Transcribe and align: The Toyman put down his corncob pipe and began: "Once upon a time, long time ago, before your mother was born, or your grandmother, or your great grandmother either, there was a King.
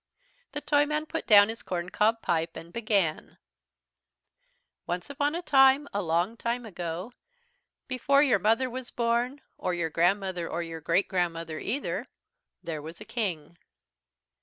The 0.53 0.61
Toyman 0.61 1.05
put 1.05 1.27
down 1.27 1.47
his 1.49 1.61
corncob 1.61 2.23
pipe 2.23 2.55
and 2.55 2.73
began: 2.73 3.37
"Once 4.87 5.11
upon 5.11 5.35
a 5.35 5.43
time, 5.43 5.87
long 5.93 6.37
time 6.37 6.65
ago, 6.65 7.13
before 7.87 8.23
your 8.23 8.39
mother 8.39 8.67
was 8.67 8.89
born, 8.89 9.41
or 9.59 9.75
your 9.75 9.91
grandmother, 9.91 10.49
or 10.49 10.63
your 10.63 10.81
great 10.81 11.07
grandmother 11.07 11.59
either, 11.59 12.07
there 12.63 12.81
was 12.81 12.99
a 12.99 13.05
King. 13.05 13.59